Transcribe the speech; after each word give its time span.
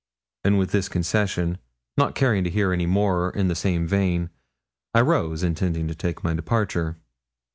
And 0.43 0.57
with 0.57 0.71
this 0.71 0.89
concession, 0.89 1.59
not 1.95 2.15
caring 2.15 2.43
to 2.43 2.49
hear 2.49 2.73
any 2.73 2.87
more 2.87 3.29
in 3.29 3.49
the 3.49 3.55
same 3.55 3.85
vein, 3.85 4.31
I 4.95 5.01
rose, 5.01 5.43
intending 5.43 5.87
to 5.89 5.93
take 5.93 6.23
my 6.23 6.33
departure. 6.33 6.97